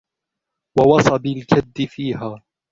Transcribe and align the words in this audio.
وَوَصَبِ 0.79 1.25
الْكَدِّ 1.27 1.85
فِيهَا 1.87 2.41